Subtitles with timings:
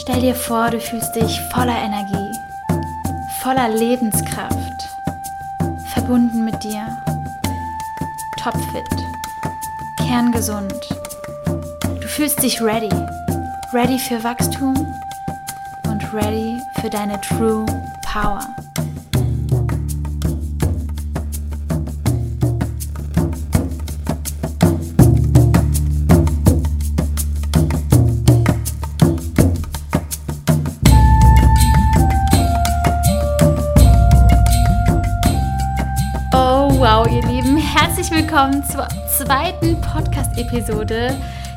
[0.00, 2.32] Stell dir vor, du fühlst dich voller Energie,
[3.42, 4.88] voller Lebenskraft,
[5.92, 6.96] verbunden mit dir,
[8.42, 8.88] topfit,
[9.98, 10.72] kerngesund.
[12.00, 12.88] Du fühlst dich ready,
[13.74, 14.74] ready für Wachstum
[15.86, 17.66] und ready für deine True
[18.10, 18.40] Power.
[38.20, 41.16] Willkommen zur zweiten Podcast-Episode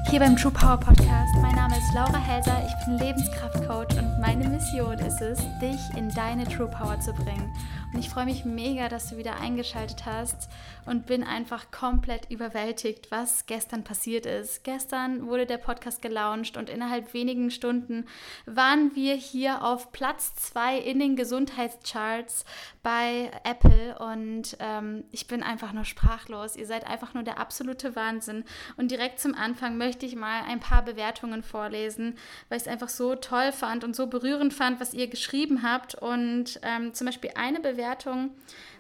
[0.09, 1.35] hier beim True Power Podcast.
[1.41, 6.09] Mein Name ist Laura Helser, ich bin Lebenskraftcoach und meine Mission ist es, dich in
[6.13, 7.53] deine True Power zu bringen.
[7.99, 10.49] Ich freue mich mega, dass du wieder eingeschaltet hast
[10.87, 14.63] und bin einfach komplett überwältigt, was gestern passiert ist.
[14.63, 18.05] Gestern wurde der Podcast gelauncht und innerhalb wenigen Stunden
[18.47, 22.45] waren wir hier auf Platz 2 in den Gesundheitscharts
[22.81, 26.55] bei Apple und ähm, ich bin einfach nur sprachlos.
[26.55, 28.43] Ihr seid einfach nur der absolute Wahnsinn.
[28.75, 32.17] Und direkt zum Anfang möchte ich mal ein paar Bewertungen vorlesen,
[32.49, 35.95] weil ich es einfach so toll fand und so berührend fand, was ihr geschrieben habt.
[35.95, 38.31] Und ähm, zum Beispiel eine Bewertung Bewertung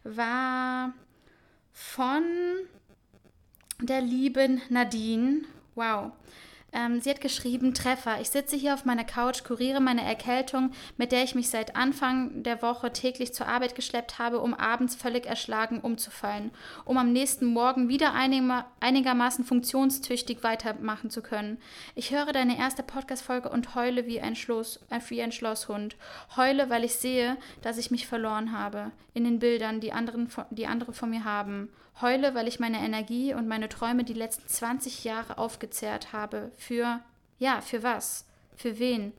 [0.05, 0.93] war
[1.73, 2.23] von
[3.81, 5.41] der lieben Nadine.
[5.75, 6.13] Wow.
[6.73, 8.19] Ähm, sie hat geschrieben, Treffer.
[8.19, 12.41] Ich sitze hier auf meiner Couch, kuriere meine Erkältung, mit der ich mich seit Anfang
[12.41, 16.49] der Woche täglich zur Arbeit geschleppt habe, um abends völlig erschlagen umzufallen,
[16.83, 21.59] um am nächsten Morgen wieder einigermaßen funktionstüchtig weitermachen zu können.
[21.93, 25.95] Ich höre deine erste Podcast-Folge und heule wie ein, Schloss, äh, wie ein Schlosshund.
[26.35, 30.65] Heule, weil ich sehe, dass ich mich verloren habe in den Bildern, die, anderen, die
[30.65, 31.69] andere von mir haben.
[32.01, 36.51] Heule, weil ich meine Energie und meine Träume die letzten 20 Jahre aufgezehrt habe.
[36.57, 37.01] Für,
[37.37, 38.25] ja, für was?
[38.55, 39.13] Für wen?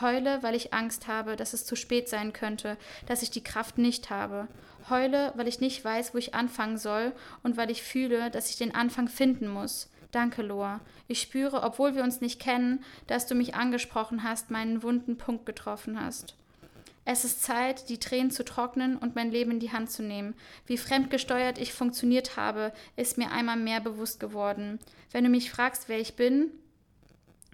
[0.00, 2.76] Heule, weil ich Angst habe, dass es zu spät sein könnte,
[3.06, 4.46] dass ich die Kraft nicht habe.
[4.88, 8.56] Heule, weil ich nicht weiß, wo ich anfangen soll und weil ich fühle, dass ich
[8.56, 9.90] den Anfang finden muss.
[10.12, 10.80] Danke, Loa.
[11.08, 15.46] Ich spüre, obwohl wir uns nicht kennen, dass du mich angesprochen hast, meinen wunden Punkt
[15.46, 16.34] getroffen hast.
[17.04, 20.34] Es ist Zeit, die Tränen zu trocknen und mein Leben in die Hand zu nehmen.
[20.66, 24.78] Wie fremdgesteuert ich funktioniert habe, ist mir einmal mehr bewusst geworden.
[25.10, 26.50] Wenn du mich fragst, wer ich bin,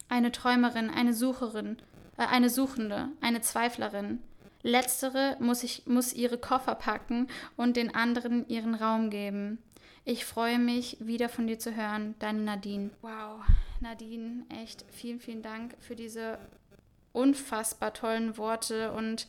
[0.09, 1.79] eine Träumerin, eine Sucherin,
[2.17, 4.21] äh, eine Suchende, eine Zweiflerin.
[4.63, 9.59] Letztere muss, ich, muss ihre Koffer packen und den anderen ihren Raum geben.
[10.05, 12.15] Ich freue mich, wieder von dir zu hören.
[12.19, 12.91] Deine Nadine.
[13.03, 13.45] Wow,
[13.81, 16.39] Nadine, echt vielen, vielen Dank für diese
[17.17, 19.27] unfassbar tollen Worte und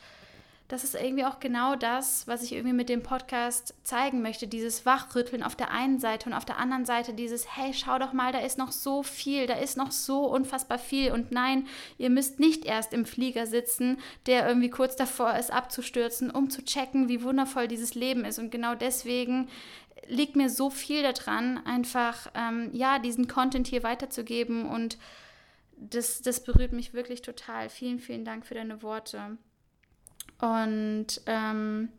[0.68, 4.48] das ist irgendwie auch genau das, was ich irgendwie mit dem Podcast zeigen möchte.
[4.48, 8.12] Dieses Wachrütteln auf der einen Seite und auf der anderen Seite dieses, hey, schau doch
[8.12, 11.14] mal, da ist noch so viel, da ist noch so unfassbar viel.
[11.14, 16.32] Und nein, ihr müsst nicht erst im Flieger sitzen, der irgendwie kurz davor ist, abzustürzen,
[16.32, 18.38] um zu checken, wie wundervoll dieses Leben ist.
[18.38, 19.48] Und genau deswegen
[20.10, 24.98] liegt mir so viel daran, einfach, ähm, ja, diesen Content hier weiterzugeben und
[25.78, 27.70] das, das berührt mich wirklich total.
[27.70, 29.38] Vielen, vielen Dank für deine Worte.
[30.40, 31.90] Und ähm,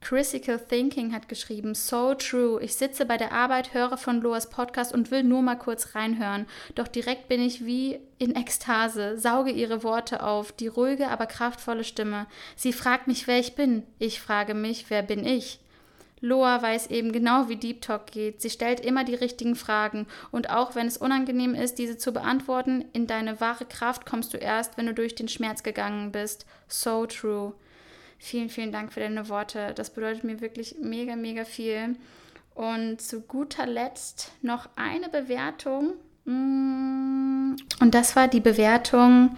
[0.00, 2.62] Critical Thinking hat geschrieben, so true.
[2.62, 6.46] Ich sitze bei der Arbeit, höre von Loas Podcast und will nur mal kurz reinhören.
[6.74, 11.84] Doch direkt bin ich wie in Ekstase, sauge ihre Worte auf, die ruhige, aber kraftvolle
[11.84, 12.26] Stimme.
[12.54, 13.82] Sie fragt mich, wer ich bin.
[13.98, 15.58] Ich frage mich, wer bin ich?
[16.20, 18.40] Loa weiß eben genau, wie Deep Talk geht.
[18.40, 20.06] Sie stellt immer die richtigen Fragen.
[20.30, 24.38] Und auch wenn es unangenehm ist, diese zu beantworten, in deine wahre Kraft kommst du
[24.38, 26.46] erst, wenn du durch den Schmerz gegangen bist.
[26.68, 27.52] So true.
[28.18, 29.72] Vielen, vielen Dank für deine Worte.
[29.74, 31.96] Das bedeutet mir wirklich mega, mega viel.
[32.54, 35.92] Und zu guter Letzt noch eine Bewertung.
[36.24, 39.36] Mm, und das war die Bewertung.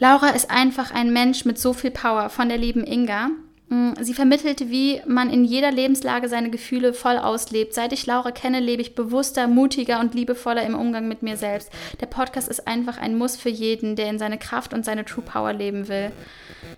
[0.00, 3.30] Laura ist einfach ein Mensch mit so viel Power von der lieben Inga.
[3.70, 7.72] Mm, sie vermittelt, wie man in jeder Lebenslage seine Gefühle voll auslebt.
[7.72, 11.70] Seit ich Laura kenne, lebe ich bewusster, mutiger und liebevoller im Umgang mit mir selbst.
[12.00, 15.22] Der Podcast ist einfach ein Muss für jeden, der in seine Kraft und seine True
[15.24, 16.10] Power leben will.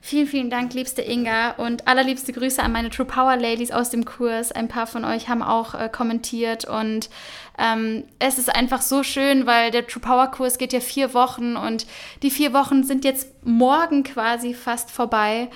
[0.03, 4.05] Vielen, vielen Dank, liebste Inga und allerliebste Grüße an meine True Power Ladies aus dem
[4.05, 4.53] Kurs.
[4.53, 7.09] Ein paar von euch haben auch äh, kommentiert und
[7.59, 11.57] ähm, es ist einfach so schön, weil der True Power Kurs geht ja vier Wochen
[11.57, 11.87] und
[12.23, 15.49] die vier Wochen sind jetzt morgen quasi fast vorbei.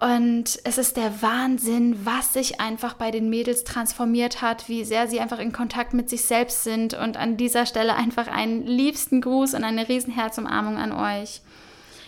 [0.00, 5.06] Und es ist der Wahnsinn, was sich einfach bei den Mädels transformiert hat, wie sehr
[5.06, 6.94] sie einfach in Kontakt mit sich selbst sind.
[6.94, 11.42] Und an dieser Stelle einfach einen liebsten Gruß und eine Riesenherzumarmung an euch.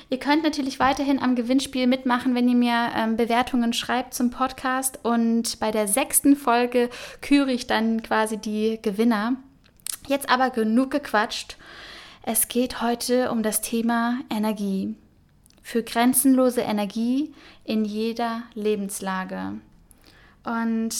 [0.08, 5.00] Ihr könnt natürlich weiterhin am Gewinnspiel mitmachen, wenn ihr mir ähm, Bewertungen schreibt zum Podcast.
[5.04, 6.90] Und bei der sechsten Folge
[7.22, 9.36] küre ich dann quasi die Gewinner.
[10.06, 11.56] Jetzt aber genug gequatscht.
[12.22, 14.96] Es geht heute um das Thema Energie.
[15.66, 17.34] Für grenzenlose Energie
[17.64, 19.54] in jeder Lebenslage.
[20.44, 20.90] Und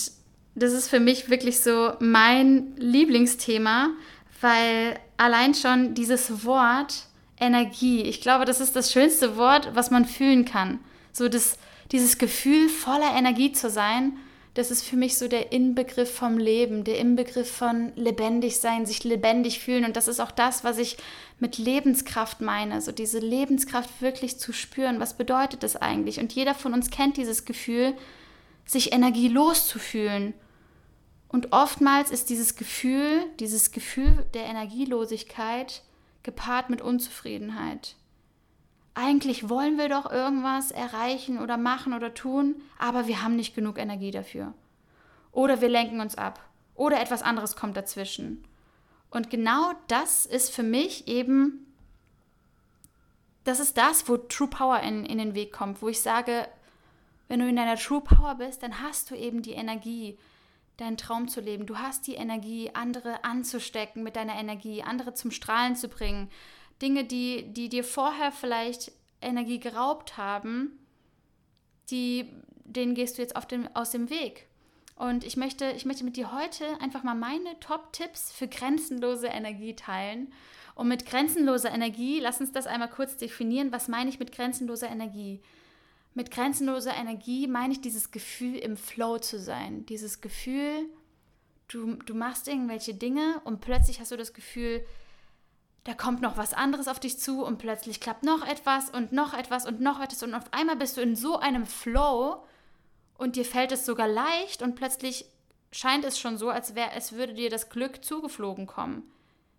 [0.55, 3.91] das ist für mich wirklich so mein Lieblingsthema,
[4.41, 7.05] weil allein schon dieses Wort
[7.39, 10.79] Energie, ich glaube, das ist das schönste Wort, was man fühlen kann.
[11.13, 11.57] So das,
[11.93, 14.17] dieses Gefühl, voller Energie zu sein,
[14.53, 19.05] das ist für mich so der Inbegriff vom Leben, der Inbegriff von lebendig sein, sich
[19.05, 19.85] lebendig fühlen.
[19.85, 20.97] Und das ist auch das, was ich
[21.39, 24.99] mit Lebenskraft meine, so diese Lebenskraft wirklich zu spüren.
[24.99, 26.19] Was bedeutet das eigentlich?
[26.19, 27.93] Und jeder von uns kennt dieses Gefühl,
[28.65, 30.33] sich energielos zu fühlen.
[31.29, 35.83] Und oftmals ist dieses Gefühl, dieses Gefühl der Energielosigkeit
[36.23, 37.95] gepaart mit Unzufriedenheit.
[38.95, 43.77] Eigentlich wollen wir doch irgendwas erreichen oder machen oder tun, aber wir haben nicht genug
[43.77, 44.53] Energie dafür.
[45.31, 46.39] Oder wir lenken uns ab.
[46.73, 48.43] Oder etwas anderes kommt dazwischen.
[49.17, 51.65] Und genau das ist für mich eben,
[53.45, 56.47] das ist das, wo True Power in, in den Weg kommt, wo ich sage,
[57.27, 60.19] wenn du in deiner True Power bist, dann hast du eben die Energie,
[60.77, 61.65] deinen Traum zu leben.
[61.65, 66.29] Du hast die Energie, andere anzustecken mit deiner Energie, andere zum Strahlen zu bringen.
[66.79, 70.77] Dinge, die, die dir vorher vielleicht Energie geraubt haben,
[71.89, 72.29] die,
[72.65, 74.45] denen gehst du jetzt auf dem, aus dem Weg.
[74.97, 79.75] Und ich möchte, ich möchte mit dir heute einfach mal meine Top-Tipps für grenzenlose Energie
[79.75, 80.33] teilen.
[80.73, 83.71] Und mit grenzenloser Energie, lass uns das einmal kurz definieren.
[83.71, 85.41] Was meine ich mit grenzenloser Energie?
[86.15, 89.85] Mit grenzenloser Energie meine ich dieses Gefühl, im Flow zu sein.
[89.85, 90.87] Dieses Gefühl,
[91.67, 94.83] du, du machst irgendwelche Dinge und plötzlich hast du das Gefühl,
[95.83, 99.33] da kommt noch was anderes auf dich zu und plötzlich klappt noch etwas und noch
[99.33, 102.43] etwas und noch etwas und auf einmal bist du in so einem Flow
[103.17, 105.25] und dir fällt es sogar leicht und plötzlich
[105.71, 109.11] scheint es schon so, als wäre es würde dir das Glück zugeflogen kommen.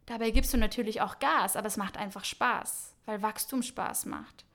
[0.06, 4.46] Dabei gibst du natürlich auch Gas, aber es macht einfach Spaß, weil Wachstum Spaß macht.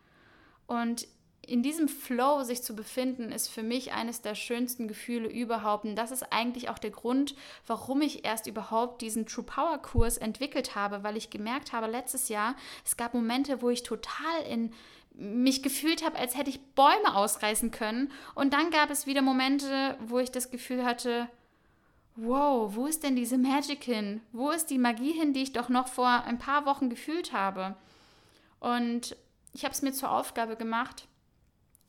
[0.65, 1.07] Und
[1.45, 5.83] in diesem Flow sich zu befinden, ist für mich eines der schönsten Gefühle überhaupt.
[5.83, 7.35] Und das ist eigentlich auch der Grund,
[7.67, 12.29] warum ich erst überhaupt diesen True Power Kurs entwickelt habe, weil ich gemerkt habe letztes
[12.29, 14.73] Jahr, es gab Momente, wo ich total in
[15.13, 18.12] mich gefühlt habe, als hätte ich Bäume ausreißen können.
[18.36, 21.30] Und dann gab es wieder Momente, wo ich das Gefühl hatte,
[22.15, 24.21] wow, wo ist denn diese Magic hin?
[24.31, 27.75] Wo ist die Magie hin, die ich doch noch vor ein paar Wochen gefühlt habe?
[28.60, 29.15] Und
[29.54, 31.07] ich habe es mir zur Aufgabe gemacht,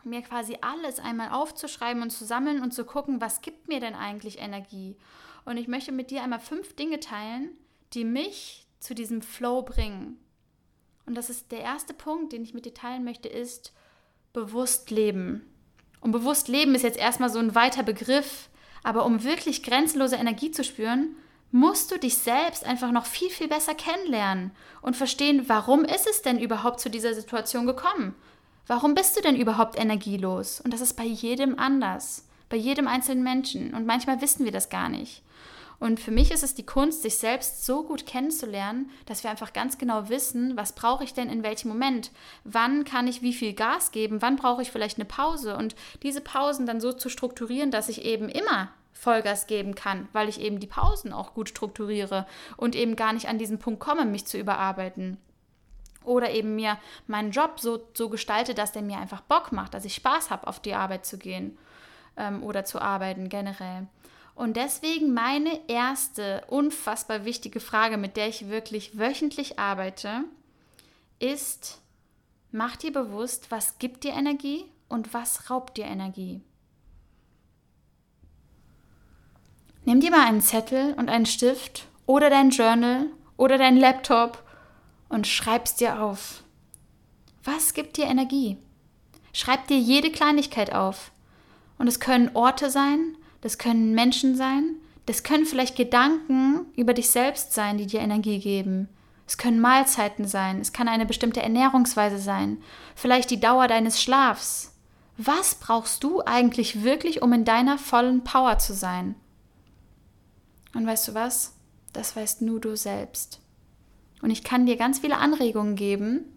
[0.04, 3.94] mir quasi alles einmal aufzuschreiben und zu sammeln und zu gucken, was gibt mir denn
[3.94, 4.96] eigentlich Energie.
[5.44, 7.50] Und ich möchte mit dir einmal fünf Dinge teilen,
[7.94, 10.18] die mich zu diesem Flow bringen.
[11.06, 13.72] Und das ist der erste Punkt, den ich mit dir teilen möchte, ist
[14.32, 15.42] bewusst leben.
[16.00, 18.48] Und bewusst leben ist jetzt erstmal so ein weiter Begriff,
[18.82, 21.16] aber um wirklich grenzenlose Energie zu spüren,
[21.50, 24.50] musst du dich selbst einfach noch viel, viel besser kennenlernen
[24.82, 28.14] und verstehen, warum ist es denn überhaupt zu dieser Situation gekommen?
[28.66, 30.60] Warum bist du denn überhaupt energielos?
[30.60, 33.72] Und das ist bei jedem anders, bei jedem einzelnen Menschen.
[33.74, 35.22] Und manchmal wissen wir das gar nicht.
[35.78, 39.52] Und für mich ist es die Kunst, sich selbst so gut kennenzulernen, dass wir einfach
[39.52, 42.10] ganz genau wissen, was brauche ich denn in welchem Moment?
[42.44, 44.22] Wann kann ich wie viel Gas geben?
[44.22, 45.56] Wann brauche ich vielleicht eine Pause?
[45.56, 50.28] Und diese Pausen dann so zu strukturieren, dass ich eben immer Vollgas geben kann, weil
[50.28, 54.06] ich eben die Pausen auch gut strukturiere und eben gar nicht an diesen Punkt komme,
[54.06, 55.18] mich zu überarbeiten.
[56.04, 59.84] Oder eben mir meinen Job so, so gestalte, dass der mir einfach Bock macht, dass
[59.84, 61.58] ich Spaß habe, auf die Arbeit zu gehen
[62.16, 63.86] ähm, oder zu arbeiten generell.
[64.34, 70.24] Und deswegen meine erste unfassbar wichtige Frage, mit der ich wirklich wöchentlich arbeite,
[71.20, 71.80] ist,
[72.50, 76.40] mach dir bewusst, was gibt dir Energie und was raubt dir Energie.
[79.84, 84.42] Nimm dir mal einen Zettel und einen Stift oder dein Journal oder dein Laptop
[85.08, 86.42] und schreib's dir auf.
[87.44, 88.56] Was gibt dir Energie?
[89.32, 91.12] Schreib dir jede Kleinigkeit auf.
[91.76, 97.10] Und es können Orte sein, das können Menschen sein, das können vielleicht Gedanken über dich
[97.10, 98.88] selbst sein, die dir Energie geben.
[99.26, 102.56] Es können Mahlzeiten sein, es kann eine bestimmte Ernährungsweise sein,
[102.94, 104.72] vielleicht die Dauer deines Schlafs.
[105.18, 109.14] Was brauchst du eigentlich wirklich, um in deiner vollen Power zu sein?
[110.74, 111.52] Und weißt du was?
[111.92, 113.42] Das weißt nur du selbst.
[114.22, 116.33] Und ich kann dir ganz viele Anregungen geben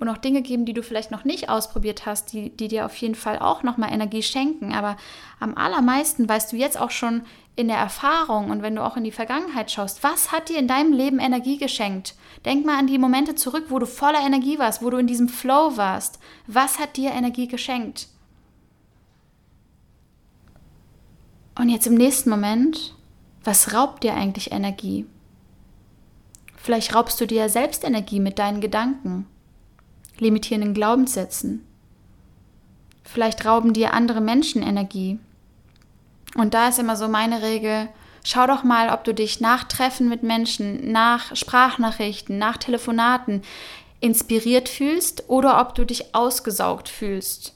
[0.00, 2.96] und auch Dinge geben, die du vielleicht noch nicht ausprobiert hast, die, die dir auf
[2.96, 4.72] jeden Fall auch nochmal Energie schenken.
[4.72, 4.96] Aber
[5.38, 7.22] am allermeisten weißt du jetzt auch schon
[7.54, 10.68] in der Erfahrung und wenn du auch in die Vergangenheit schaust, was hat dir in
[10.68, 12.14] deinem Leben Energie geschenkt?
[12.46, 15.28] Denk mal an die Momente zurück, wo du voller Energie warst, wo du in diesem
[15.28, 16.18] Flow warst.
[16.46, 18.08] Was hat dir Energie geschenkt?
[21.58, 22.94] Und jetzt im nächsten Moment,
[23.44, 25.04] was raubt dir eigentlich Energie?
[26.56, 29.26] Vielleicht raubst du dir ja selbst Energie mit deinen Gedanken,
[30.20, 31.64] limitierenden Glaubenssätzen,
[33.12, 35.18] Vielleicht rauben dir andere Menschen Energie.
[36.36, 37.88] Und da ist immer so meine Regel,
[38.22, 43.42] schau doch mal, ob du dich nach Treffen mit Menschen, nach Sprachnachrichten, nach Telefonaten
[43.98, 47.54] inspiriert fühlst oder ob du dich ausgesaugt fühlst.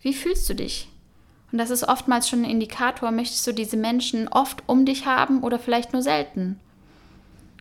[0.00, 0.88] Wie fühlst du dich?
[1.52, 5.44] Und das ist oftmals schon ein Indikator, möchtest du diese Menschen oft um dich haben
[5.44, 6.58] oder vielleicht nur selten?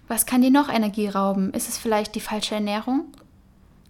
[0.08, 1.54] Was kann dir noch Energie rauben?
[1.54, 3.06] Ist es vielleicht die falsche Ernährung?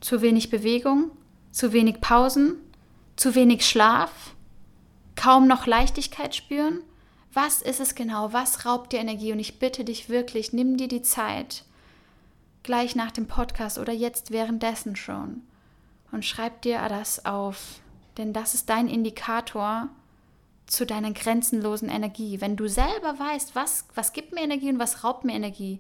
[0.05, 1.09] Zu wenig Bewegung?
[1.50, 2.57] Zu wenig Pausen?
[3.15, 4.35] Zu wenig Schlaf?
[5.15, 6.83] Kaum noch Leichtigkeit spüren?
[7.33, 8.31] Was ist es genau?
[8.31, 9.31] Was raubt dir Energie?
[9.31, 11.63] Und ich bitte dich wirklich, nimm dir die Zeit,
[12.62, 15.41] gleich nach dem Podcast oder jetzt währenddessen schon,
[16.12, 17.79] und schreib dir das auf.
[18.19, 19.89] Denn das ist dein Indikator
[20.67, 22.41] zu deiner grenzenlosen Energie.
[22.41, 25.79] Wenn du selber weißt, was, was gibt mir Energie und was raubt mir Energie,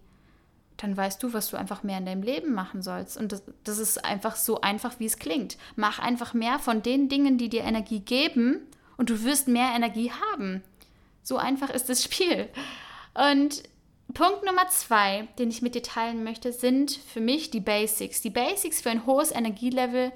[0.77, 3.17] dann weißt du, was du einfach mehr in deinem Leben machen sollst.
[3.17, 5.57] Und das, das ist einfach so einfach, wie es klingt.
[5.75, 8.61] Mach einfach mehr von den Dingen, die dir Energie geben
[8.97, 10.63] und du wirst mehr Energie haben.
[11.23, 12.49] So einfach ist das Spiel.
[13.13, 13.63] Und
[14.13, 18.21] Punkt Nummer zwei, den ich mit dir teilen möchte, sind für mich die Basics.
[18.21, 20.11] Die Basics für ein hohes Energielevel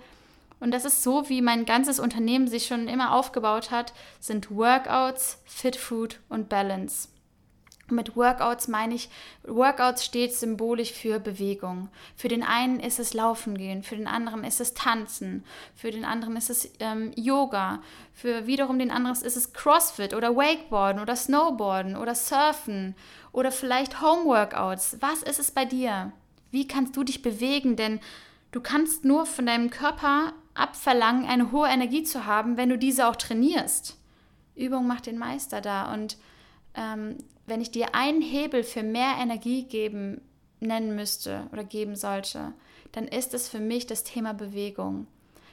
[0.60, 5.42] und das ist so, wie mein ganzes Unternehmen sich schon immer aufgebaut hat, sind Workouts,
[5.46, 7.08] Fit Food und Balance.
[7.92, 9.10] Mit Workouts meine ich,
[9.44, 11.90] Workouts steht symbolisch für Bewegung.
[12.16, 15.44] Für den einen ist es Laufen gehen, für den anderen ist es Tanzen,
[15.76, 17.82] für den anderen ist es ähm, Yoga,
[18.14, 22.96] für wiederum den anderen ist es CrossFit oder Wakeboarden oder Snowboarden oder Surfen
[23.32, 24.98] oder vielleicht Homeworkouts.
[25.00, 26.12] Was ist es bei dir?
[26.52, 27.76] Wie kannst du dich bewegen?
[27.76, 28.00] Denn
[28.52, 33.08] du kannst nur von deinem Körper abverlangen, eine hohe Energie zu haben, wenn du diese
[33.08, 33.98] auch trainierst.
[34.56, 35.94] Übung macht den Meister da.
[35.94, 36.18] Und
[36.80, 40.22] ähm, wenn ich dir einen Hebel für mehr Energie geben
[40.60, 42.54] nennen müsste oder geben sollte,
[42.92, 45.08] dann ist es für mich das Thema Bewegung.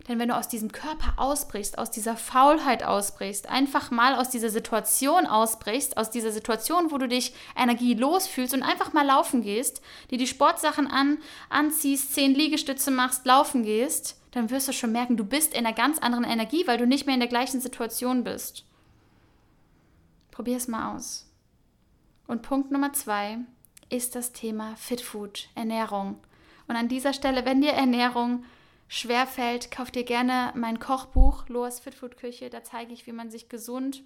[0.09, 4.51] Denn wenn du aus diesem Körper ausbrichst, aus dieser Faulheit ausbrichst, einfach mal aus dieser
[4.51, 9.83] Situation ausbrichst, aus dieser Situation, wo du dich energielos fühlst und einfach mal laufen gehst,
[10.13, 11.19] dir die Sportsachen an,
[11.49, 15.75] anziehst, zehn Liegestütze machst, laufen gehst, dann wirst du schon merken, du bist in einer
[15.75, 18.65] ganz anderen Energie, weil du nicht mehr in der gleichen Situation bist.
[20.37, 21.33] Probier es mal aus.
[22.27, 23.39] Und Punkt Nummer zwei
[23.89, 26.23] ist das Thema Fit Food, Ernährung.
[26.69, 28.45] Und an dieser Stelle, wenn dir Ernährung
[28.87, 32.51] schwerfällt, kauf dir gerne mein Kochbuch Loas Fit Food Küche.
[32.51, 34.03] Da zeige ich, wie man sich gesund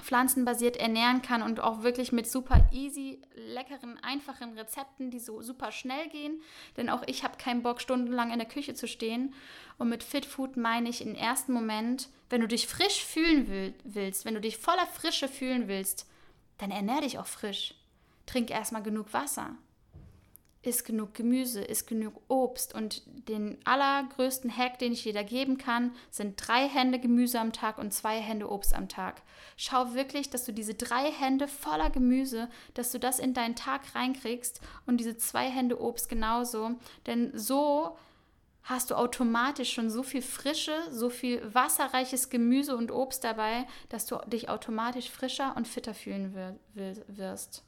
[0.00, 5.72] pflanzenbasiert ernähren kann und auch wirklich mit super easy, leckeren, einfachen Rezepten, die so super
[5.72, 6.40] schnell gehen.
[6.78, 9.34] Denn auch ich habe keinen Bock, stundenlang in der Küche zu stehen.
[9.80, 14.26] Und mit Fit Food meine ich im ersten Moment, wenn du dich frisch fühlen willst,
[14.26, 16.06] wenn du dich voller Frische fühlen willst,
[16.58, 17.74] dann ernähr dich auch frisch.
[18.26, 19.56] Trink erstmal genug Wasser
[20.62, 25.56] isst genug Gemüse, isst genug Obst und den allergrößten Hack, den ich dir da geben
[25.56, 29.22] kann, sind drei Hände Gemüse am Tag und zwei Hände Obst am Tag.
[29.56, 33.94] Schau wirklich, dass du diese drei Hände voller Gemüse, dass du das in deinen Tag
[33.94, 36.72] reinkriegst und diese zwei Hände Obst genauso,
[37.06, 37.96] denn so
[38.62, 44.06] hast du automatisch schon so viel frische, so viel wasserreiches Gemüse und Obst dabei, dass
[44.06, 46.34] du dich automatisch frischer und fitter fühlen
[46.74, 47.64] wirst.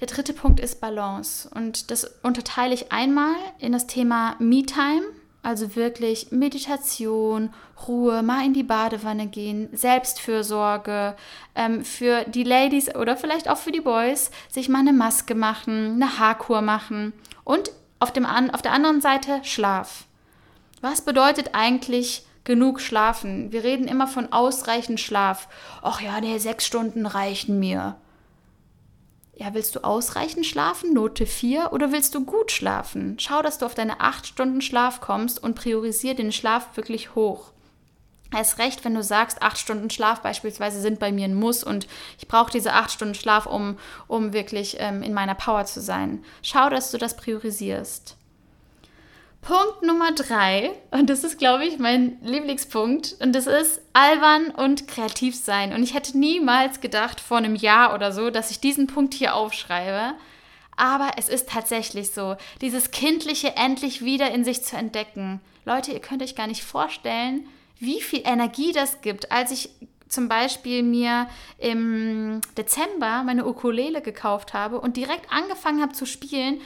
[0.00, 5.02] Der dritte Punkt ist Balance und das unterteile ich einmal in das Thema Me-Time,
[5.42, 7.52] also wirklich Meditation,
[7.86, 11.16] Ruhe, mal in die Badewanne gehen, Selbstfürsorge,
[11.54, 15.94] ähm, für die Ladies oder vielleicht auch für die Boys, sich mal eine Maske machen,
[15.94, 17.12] eine Haarkur machen
[17.44, 20.04] und auf, dem an, auf der anderen Seite Schlaf.
[20.80, 23.52] Was bedeutet eigentlich genug schlafen?
[23.52, 25.48] Wir reden immer von ausreichend Schlaf.
[25.82, 27.96] Ach ja, nee, sechs Stunden reichen mir
[29.40, 33.16] ja, willst du ausreichend schlafen, Note 4, oder willst du gut schlafen?
[33.18, 37.52] Schau, dass du auf deine 8 Stunden Schlaf kommst und priorisiere den Schlaf wirklich hoch.
[38.32, 41.88] Erst recht, wenn du sagst, 8 Stunden Schlaf beispielsweise sind bei mir ein Muss und
[42.18, 46.24] ich brauche diese 8 Stunden Schlaf, um, um wirklich ähm, in meiner Power zu sein.
[46.42, 48.16] Schau, dass du das priorisierst.
[49.42, 54.86] Punkt Nummer drei, und das ist, glaube ich, mein Lieblingspunkt, und das ist albern und
[54.86, 55.72] kreativ sein.
[55.72, 59.34] Und ich hätte niemals gedacht vor einem Jahr oder so, dass ich diesen Punkt hier
[59.34, 60.14] aufschreibe.
[60.76, 65.40] Aber es ist tatsächlich so, dieses Kindliche endlich wieder in sich zu entdecken.
[65.64, 67.46] Leute, ihr könnt euch gar nicht vorstellen,
[67.80, 69.32] wie viel Energie das gibt.
[69.32, 69.70] Als ich
[70.08, 76.60] zum Beispiel mir im Dezember meine Ukulele gekauft habe und direkt angefangen habe zu spielen,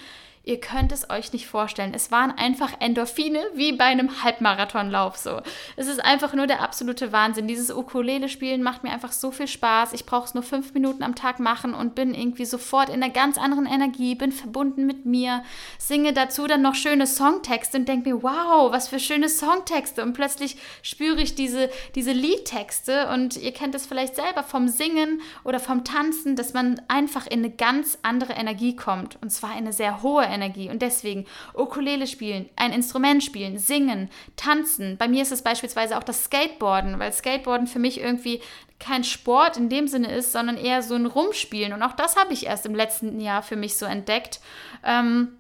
[0.47, 1.95] Ihr könnt es euch nicht vorstellen.
[1.95, 5.41] Es waren einfach Endorphine wie bei einem Halbmarathonlauf so.
[5.77, 7.49] Es ist einfach nur der absolute Wahnsinn.
[7.49, 9.95] Dieses Ukulele-Spielen macht mir einfach so viel Spaß.
[9.95, 13.11] Ich brauche es nur fünf Minuten am Tag machen und bin irgendwie sofort in einer
[13.11, 15.43] ganz anderen Energie, bin verbunden mit mir,
[15.79, 20.03] singe dazu dann noch schöne Songtexte und denke mir, wow, was für schöne Songtexte.
[20.03, 25.23] Und plötzlich spüre ich diese, diese Liedtexte und ihr kennt es vielleicht selber vom Singen
[25.43, 29.17] oder vom Tanzen, dass man einfach in eine ganz andere Energie kommt.
[29.23, 30.34] Und zwar in eine sehr hohe Energie.
[30.43, 34.97] Und deswegen Ukulele spielen, ein Instrument spielen, singen, tanzen.
[34.97, 38.41] Bei mir ist es beispielsweise auch das Skateboarden, weil Skateboarden für mich irgendwie
[38.79, 41.73] kein Sport in dem Sinne ist, sondern eher so ein Rumspielen.
[41.73, 44.41] Und auch das habe ich erst im letzten Jahr für mich so entdeckt.
[44.85, 45.39] Ähm,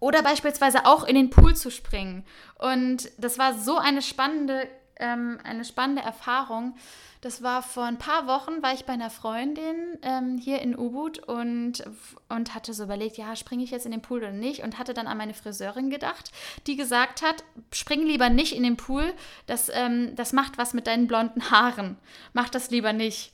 [0.00, 2.24] oder beispielsweise auch in den Pool zu springen.
[2.56, 4.68] Und das war so eine spannende,
[4.98, 6.74] ähm, eine spannende Erfahrung.
[7.20, 11.18] Das war vor ein paar Wochen, war ich bei einer Freundin ähm, hier in Ubud
[11.18, 11.82] und,
[12.28, 14.62] und hatte so überlegt, ja, springe ich jetzt in den Pool oder nicht?
[14.62, 16.30] Und hatte dann an meine Friseurin gedacht,
[16.68, 19.12] die gesagt hat, spring lieber nicht in den Pool,
[19.46, 21.96] das, ähm, das macht was mit deinen blonden Haaren.
[22.34, 23.32] Mach das lieber nicht.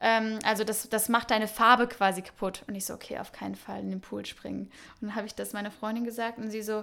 [0.00, 2.64] Ähm, also das, das macht deine Farbe quasi kaputt.
[2.66, 4.70] Und ich so, okay, auf keinen Fall in den Pool springen.
[5.00, 6.82] Und dann habe ich das meiner Freundin gesagt und sie so,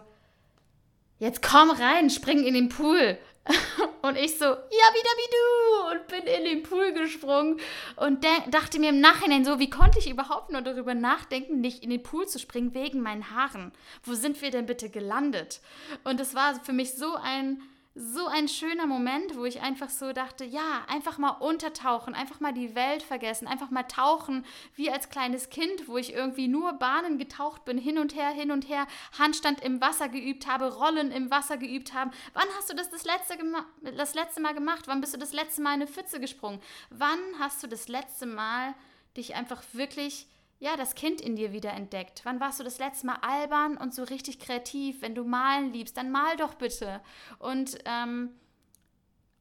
[1.19, 3.17] jetzt komm rein, spring in den Pool.
[4.01, 5.91] Und ich so, ja, wieder wie du.
[5.91, 7.59] Und bin in den Pool gesprungen
[7.97, 11.89] und dachte mir im Nachhinein so, wie konnte ich überhaupt nur darüber nachdenken, nicht in
[11.89, 13.71] den Pool zu springen wegen meinen Haaren?
[14.03, 15.61] Wo sind wir denn bitte gelandet?
[16.03, 17.61] Und es war für mich so ein
[17.95, 22.53] so ein schöner Moment, wo ich einfach so dachte, ja, einfach mal untertauchen, einfach mal
[22.53, 27.17] die Welt vergessen, einfach mal tauchen, wie als kleines Kind, wo ich irgendwie nur Bahnen
[27.17, 31.31] getaucht bin, hin und her, hin und her, Handstand im Wasser geübt habe, Rollen im
[31.31, 32.11] Wasser geübt haben.
[32.33, 33.37] Wann hast du das das letzte,
[33.81, 34.87] das letzte Mal gemacht?
[34.87, 36.61] Wann bist du das letzte Mal in eine Pfütze gesprungen?
[36.89, 38.75] Wann hast du das letzte Mal
[39.17, 40.27] dich einfach wirklich
[40.59, 42.21] ja, das Kind in dir wieder entdeckt.
[42.25, 45.01] Wann warst du das letzte Mal albern und so richtig kreativ?
[45.01, 47.01] Wenn du malen liebst, dann mal doch bitte.
[47.39, 48.31] Und ähm,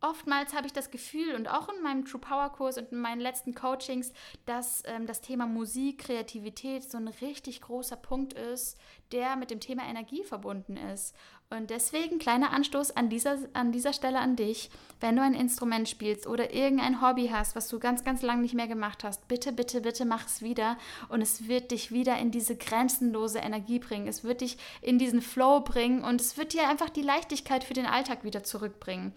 [0.01, 3.21] oftmals habe ich das Gefühl und auch in meinem True Power Kurs und in meinen
[3.21, 4.13] letzten Coachings,
[4.47, 8.79] dass ähm, das Thema Musik, Kreativität so ein richtig großer Punkt ist,
[9.11, 11.17] der mit dem Thema Energie verbunden ist.
[11.51, 14.69] Und deswegen kleiner Anstoß an dieser, an dieser Stelle an dich,
[15.01, 18.53] wenn du ein Instrument spielst oder irgendein Hobby hast, was du ganz, ganz lange nicht
[18.53, 20.77] mehr gemacht hast, bitte, bitte, bitte mach es wieder
[21.09, 24.09] und es wird dich wieder in diese grenzenlose Energie bringen.
[24.09, 27.75] Es wird dich in diesen Flow bringen und es wird dir einfach die Leichtigkeit für
[27.75, 29.15] den Alltag wieder zurückbringen.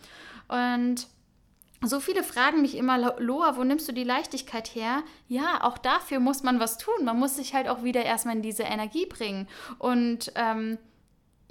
[0.48, 1.08] Und
[1.84, 5.04] so viele fragen mich immer, Loa, wo nimmst du die Leichtigkeit her?
[5.28, 7.04] Ja, auch dafür muss man was tun.
[7.04, 9.50] Man muss sich halt auch wieder erstmal in diese Energie bringen.
[9.80, 10.78] Und ähm,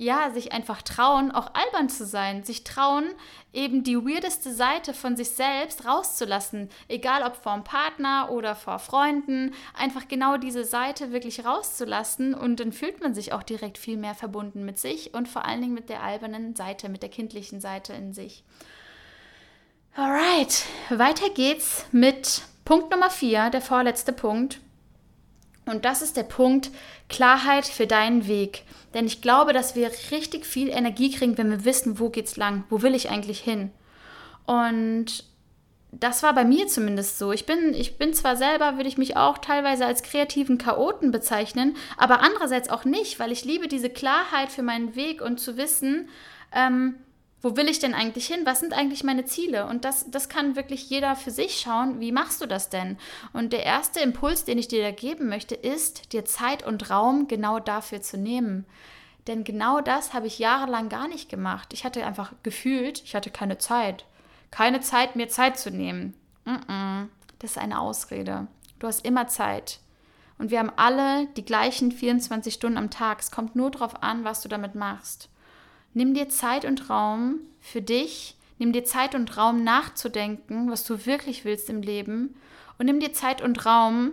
[0.00, 3.04] ja, sich einfach trauen, auch albern zu sein, sich trauen,
[3.52, 8.78] eben die weirdeste Seite von sich selbst rauszulassen, egal ob vor einem Partner oder vor
[8.78, 13.98] Freunden, einfach genau diese Seite wirklich rauszulassen und dann fühlt man sich auch direkt viel
[13.98, 17.60] mehr verbunden mit sich und vor allen Dingen mit der albernen Seite, mit der kindlichen
[17.60, 18.42] Seite in sich.
[19.94, 24.60] Alright, weiter geht's mit Punkt Nummer 4, der vorletzte Punkt.
[25.70, 26.70] Und das ist der Punkt
[27.08, 28.64] Klarheit für deinen Weg.
[28.94, 32.64] Denn ich glaube, dass wir richtig viel Energie kriegen, wenn wir wissen, wo geht's lang,
[32.68, 33.70] wo will ich eigentlich hin.
[34.46, 35.24] Und
[35.92, 37.32] das war bei mir zumindest so.
[37.32, 41.76] Ich bin, ich bin zwar selber, würde ich mich auch teilweise als kreativen Chaoten bezeichnen,
[41.96, 46.08] aber andererseits auch nicht, weil ich liebe diese Klarheit für meinen Weg und zu wissen,
[46.52, 46.96] ähm,
[47.42, 48.40] wo will ich denn eigentlich hin?
[48.44, 49.66] Was sind eigentlich meine Ziele?
[49.66, 52.00] Und das, das kann wirklich jeder für sich schauen.
[52.00, 52.98] Wie machst du das denn?
[53.32, 57.28] Und der erste Impuls, den ich dir da geben möchte, ist, dir Zeit und Raum
[57.28, 58.66] genau dafür zu nehmen.
[59.26, 61.72] Denn genau das habe ich jahrelang gar nicht gemacht.
[61.72, 64.04] Ich hatte einfach gefühlt, ich hatte keine Zeit.
[64.50, 66.14] Keine Zeit, mir Zeit zu nehmen.
[67.38, 68.48] Das ist eine Ausrede.
[68.78, 69.78] Du hast immer Zeit.
[70.38, 73.20] Und wir haben alle die gleichen 24 Stunden am Tag.
[73.20, 75.28] Es kommt nur darauf an, was du damit machst.
[75.94, 81.06] Nimm dir Zeit und Raum für dich, nimm dir Zeit und Raum nachzudenken, was du
[81.06, 82.34] wirklich willst im Leben.
[82.78, 84.12] Und nimm dir Zeit und Raum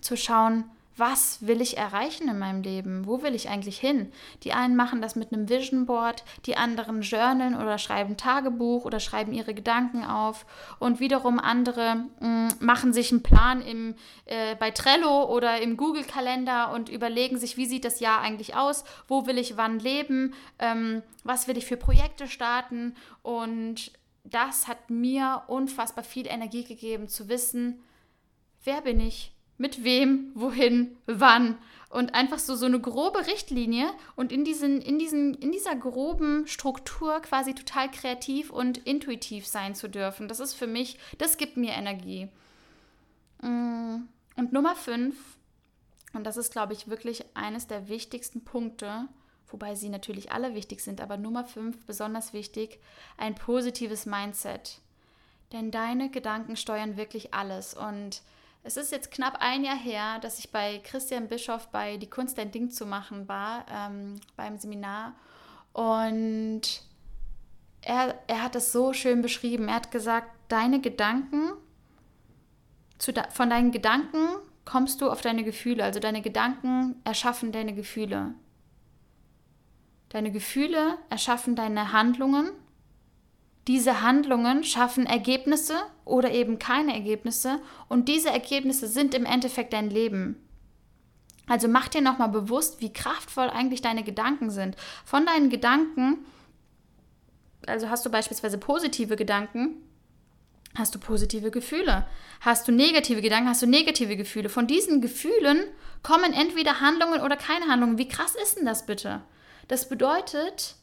[0.00, 0.64] zu schauen,
[0.98, 3.06] was will ich erreichen in meinem Leben?
[3.06, 4.12] Wo will ich eigentlich hin?
[4.42, 9.00] Die einen machen das mit einem Vision Board, die anderen journalen oder schreiben Tagebuch oder
[9.00, 10.46] schreiben ihre Gedanken auf
[10.78, 15.76] und wiederum andere mh, mm, machen sich einen Plan im, äh, bei Trello oder im
[15.76, 18.84] Google-Kalender und überlegen sich, wie sieht das Jahr eigentlich aus?
[19.06, 20.34] Wo will ich wann leben?
[20.58, 22.94] Ähm, was will ich für Projekte starten?
[23.22, 23.92] Und
[24.24, 27.82] das hat mir unfassbar viel Energie gegeben, zu wissen,
[28.64, 29.32] wer bin ich?
[29.58, 31.58] Mit wem, wohin, wann
[31.90, 36.46] und einfach so, so eine grobe Richtlinie und in, diesen, in, diesen, in dieser groben
[36.46, 40.28] Struktur quasi total kreativ und intuitiv sein zu dürfen.
[40.28, 42.28] Das ist für mich, das gibt mir Energie.
[43.40, 44.02] Mm,
[44.36, 45.16] und Nummer fünf,
[46.12, 49.08] Und das ist, glaube ich, wirklich eines der wichtigsten Punkte,
[49.48, 52.78] wobei sie natürlich alle wichtig sind, aber Nummer 5 besonders wichtig,
[53.16, 54.80] ein positives Mindset.
[55.52, 57.72] Denn deine Gedanken steuern wirklich alles.
[57.72, 58.22] Und
[58.62, 62.38] es ist jetzt knapp ein Jahr her, dass ich bei Christian Bischoff bei Die Kunst
[62.38, 65.14] ein Ding zu machen war, ähm, beim Seminar.
[65.72, 66.82] Und
[67.82, 69.68] er, er hat es so schön beschrieben.
[69.68, 71.52] Er hat gesagt, deine Gedanken,
[72.98, 74.26] zu, von deinen Gedanken
[74.64, 75.84] kommst du auf deine Gefühle.
[75.84, 78.34] Also deine Gedanken erschaffen deine Gefühle.
[80.10, 82.50] Deine Gefühle erschaffen deine Handlungen.
[83.68, 85.74] Diese Handlungen schaffen Ergebnisse
[86.06, 90.36] oder eben keine Ergebnisse und diese Ergebnisse sind im Endeffekt dein Leben.
[91.46, 94.76] Also mach dir nochmal bewusst, wie kraftvoll eigentlich deine Gedanken sind.
[95.04, 96.24] Von deinen Gedanken,
[97.66, 99.76] also hast du beispielsweise positive Gedanken,
[100.74, 102.06] hast du positive Gefühle.
[102.40, 104.48] Hast du negative Gedanken, hast du negative Gefühle.
[104.48, 105.64] Von diesen Gefühlen
[106.02, 107.98] kommen entweder Handlungen oder keine Handlungen.
[107.98, 109.20] Wie krass ist denn das bitte?
[109.66, 110.76] Das bedeutet,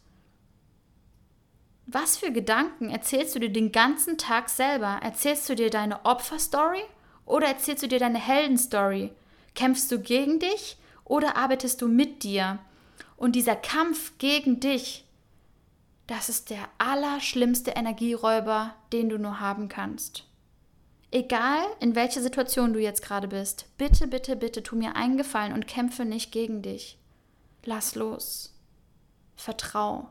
[1.87, 4.99] was für Gedanken erzählst du dir den ganzen Tag selber?
[5.03, 6.83] Erzählst du dir deine Opferstory
[7.25, 9.11] oder erzählst du dir deine Heldenstory?
[9.53, 12.59] Kämpfst du gegen dich oder arbeitest du mit dir?
[13.17, 15.05] Und dieser Kampf gegen dich,
[16.07, 20.23] das ist der allerschlimmste Energieräuber, den du nur haben kannst.
[21.11, 25.53] Egal, in welcher Situation du jetzt gerade bist, bitte, bitte, bitte tu mir einen Gefallen
[25.53, 26.97] und kämpfe nicht gegen dich.
[27.63, 28.53] Lass los.
[29.35, 30.09] Vertrau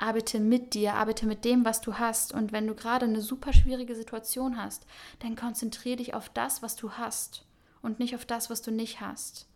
[0.00, 2.32] arbeite mit dir, arbeite mit dem, was du hast.
[2.32, 4.86] Und wenn du gerade eine super schwierige Situation hast,
[5.20, 7.44] dann konzentriere dich auf das, was du hast
[7.82, 9.46] und nicht auf das, was du nicht hast.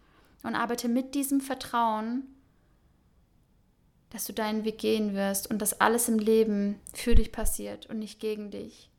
[0.42, 2.26] Und arbeite mit diesem Vertrauen,
[4.10, 7.98] dass du deinen Weg gehen wirst und dass alles im Leben für dich passiert und
[7.98, 8.90] nicht gegen dich.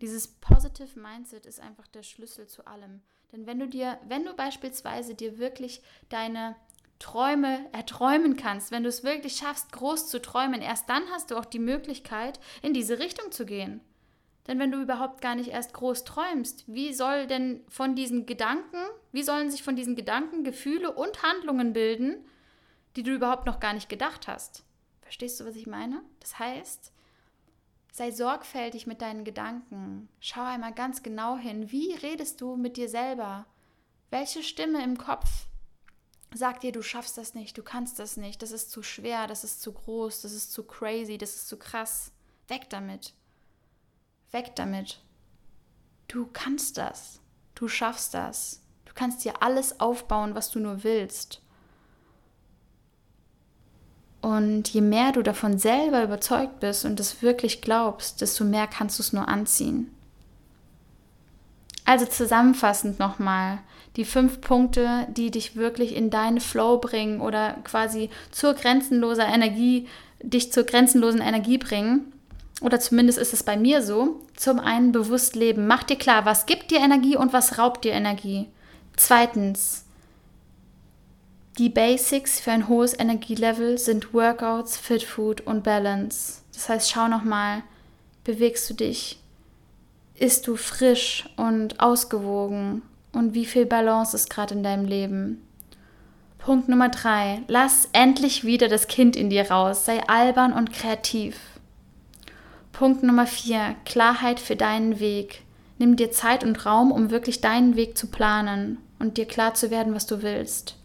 [0.00, 3.02] Dieses Positive Mindset ist einfach der Schlüssel zu allem.
[3.32, 6.56] Denn wenn du dir, wenn du beispielsweise dir wirklich deine
[6.98, 11.36] Träume erträumen kannst, wenn du es wirklich schaffst, groß zu träumen, erst dann hast du
[11.36, 13.80] auch die Möglichkeit, in diese Richtung zu gehen.
[14.46, 18.78] Denn wenn du überhaupt gar nicht erst groß träumst, wie soll denn von diesen Gedanken,
[19.12, 22.24] wie sollen sich von diesen Gedanken Gefühle und Handlungen bilden,
[22.94, 24.64] die du überhaupt noch gar nicht gedacht hast?
[25.02, 26.02] Verstehst du, was ich meine?
[26.20, 26.92] Das heißt,
[27.92, 30.08] sei sorgfältig mit deinen Gedanken.
[30.20, 33.46] Schau einmal ganz genau hin, wie redest du mit dir selber?
[34.10, 35.46] Welche Stimme im Kopf
[36.36, 39.44] sagt dir, du schaffst das nicht, du kannst das nicht, das ist zu schwer, das
[39.44, 42.12] ist zu groß, das ist zu crazy, das ist zu krass.
[42.48, 43.14] Weg damit.
[44.30, 45.00] Weg damit.
[46.08, 47.20] Du kannst das.
[47.54, 48.62] Du schaffst das.
[48.84, 51.40] Du kannst dir alles aufbauen, was du nur willst.
[54.20, 58.98] Und je mehr du davon selber überzeugt bist und es wirklich glaubst, desto mehr kannst
[58.98, 59.94] du es nur anziehen.
[61.84, 63.60] Also zusammenfassend nochmal,
[63.96, 69.88] die fünf Punkte, die dich wirklich in deinen Flow bringen oder quasi zur grenzenloser Energie,
[70.20, 72.12] dich zur grenzenlosen Energie bringen.
[72.60, 74.20] Oder zumindest ist es bei mir so.
[74.34, 75.66] Zum einen bewusst leben.
[75.66, 78.46] Mach dir klar, was gibt dir Energie und was raubt dir Energie.
[78.96, 79.84] Zweitens,
[81.58, 86.40] die Basics für ein hohes Energielevel sind Workouts, Fit Food und Balance.
[86.52, 87.62] Das heißt, schau nochmal,
[88.24, 89.18] bewegst du dich?
[90.14, 92.82] Isst du frisch und ausgewogen?
[93.16, 95.42] Und wie viel Balance ist gerade in deinem Leben.
[96.38, 97.42] Punkt Nummer drei.
[97.48, 99.84] Lass endlich wieder das Kind in dir raus.
[99.84, 101.38] Sei albern und kreativ.
[102.72, 103.74] Punkt Nummer vier.
[103.84, 105.42] Klarheit für deinen Weg.
[105.78, 109.70] Nimm dir Zeit und Raum, um wirklich deinen Weg zu planen und dir klar zu
[109.70, 110.76] werden, was du willst.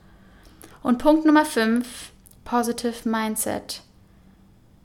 [0.82, 2.12] Und Punkt Nummer fünf.
[2.44, 3.82] Positive Mindset.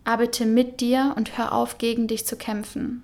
[0.05, 3.03] Arbeite mit dir und hör auf, gegen dich zu kämpfen.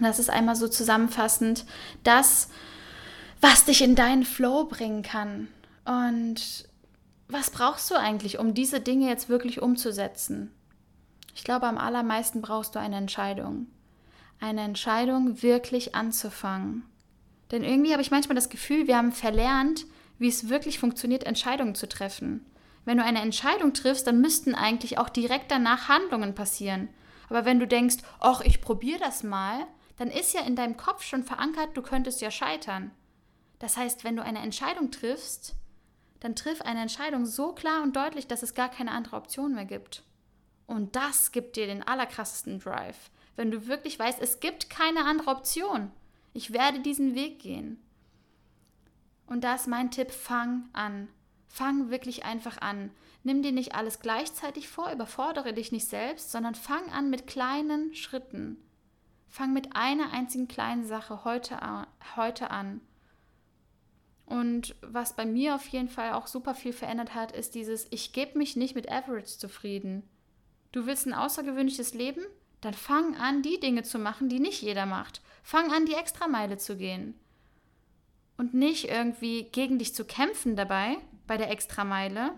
[0.00, 1.64] Das ist einmal so zusammenfassend
[2.04, 2.48] das,
[3.40, 5.48] was dich in deinen Flow bringen kann.
[5.84, 6.68] Und
[7.28, 10.52] was brauchst du eigentlich, um diese Dinge jetzt wirklich umzusetzen?
[11.34, 13.66] Ich glaube, am allermeisten brauchst du eine Entscheidung.
[14.40, 16.84] Eine Entscheidung, wirklich anzufangen.
[17.50, 19.86] Denn irgendwie habe ich manchmal das Gefühl, wir haben verlernt,
[20.18, 22.44] wie es wirklich funktioniert, Entscheidungen zu treffen.
[22.84, 26.88] Wenn du eine Entscheidung triffst, dann müssten eigentlich auch direkt danach Handlungen passieren.
[27.28, 31.02] Aber wenn du denkst, ach, ich probiere das mal, dann ist ja in deinem Kopf
[31.02, 32.90] schon verankert, du könntest ja scheitern.
[33.58, 35.54] Das heißt, wenn du eine Entscheidung triffst,
[36.20, 39.64] dann triff eine Entscheidung so klar und deutlich, dass es gar keine andere Option mehr
[39.64, 40.04] gibt.
[40.66, 45.30] Und das gibt dir den allerkrassesten Drive, wenn du wirklich weißt, es gibt keine andere
[45.30, 45.92] Option.
[46.32, 47.82] Ich werde diesen Weg gehen.
[49.26, 51.08] Und da ist mein Tipp, fang an.
[51.46, 52.90] Fang wirklich einfach an.
[53.22, 57.94] Nimm dir nicht alles gleichzeitig vor, überfordere dich nicht selbst, sondern fang an mit kleinen
[57.94, 58.56] Schritten.
[59.28, 61.58] Fang mit einer einzigen kleinen Sache heute,
[62.16, 62.80] heute an
[64.38, 68.12] Und was bei mir auf jeden Fall auch super viel verändert hat, ist dieses, ich
[68.12, 70.08] gebe mich nicht mit Average zufrieden.
[70.70, 72.22] Du willst ein außergewöhnliches Leben?
[72.60, 75.22] Dann fang an, die Dinge zu machen, die nicht jeder macht.
[75.42, 77.18] Fang an, die Extrameile zu gehen.
[78.36, 82.30] Und nicht irgendwie gegen dich zu kämpfen dabei, bei der Extrameile,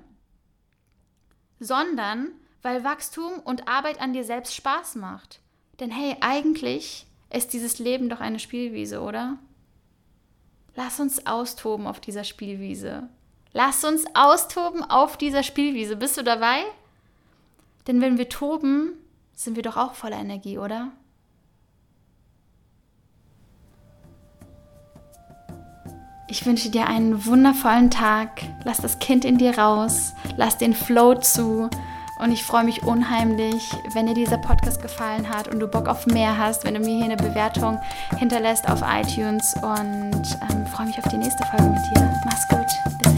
[1.58, 2.30] sondern
[2.62, 5.40] weil Wachstum und Arbeit an dir selbst Spaß macht.
[5.80, 9.38] Denn hey, eigentlich ist dieses Leben doch eine Spielwiese, oder?
[10.82, 13.02] Lass uns austoben auf dieser Spielwiese.
[13.52, 15.94] Lass uns austoben auf dieser Spielwiese.
[15.94, 16.62] Bist du dabei?
[17.86, 18.94] Denn wenn wir toben,
[19.34, 20.88] sind wir doch auch voller Energie, oder?
[26.28, 28.40] Ich wünsche dir einen wundervollen Tag.
[28.64, 30.14] Lass das Kind in dir raus.
[30.38, 31.68] Lass den Flow zu.
[32.22, 36.06] Und ich freue mich unheimlich, wenn dir dieser Podcast gefallen hat und du Bock auf
[36.06, 37.80] mehr hast, wenn du mir hier eine Bewertung
[38.18, 39.54] hinterlässt auf iTunes.
[39.62, 42.12] Und ähm, freue mich auf die nächste Folge mit dir.
[42.26, 42.98] Mach's gut.
[43.02, 43.09] Bis.